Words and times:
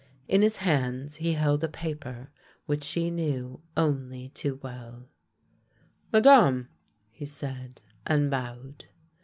In 0.27 0.41
his 0.41 0.57
hands 0.57 1.17
he 1.17 1.33
held 1.33 1.63
a 1.63 1.67
paper 1.67 2.31
which 2.65 2.83
she 2.83 3.11
knew 3.11 3.61
only 3.77 4.29
too 4.29 4.59
well. 4.63 5.05
"Madame!" 6.11 6.69
he 7.11 7.27
said, 7.27 7.83
and 8.07 8.31
bowed. 8.31 8.85